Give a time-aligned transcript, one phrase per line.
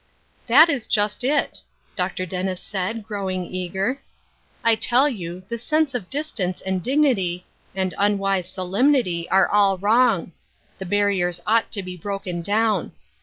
[0.47, 1.61] "That is just it,'
[1.95, 2.25] Dr.
[2.25, 4.01] Dennis said, growing eager.
[4.63, 9.77] "I tell you, this sense o^ distance and dignity, and unwise solemnity, * re all
[9.77, 10.31] wrong,
[10.81, 12.93] riie barriers ought to be broken down.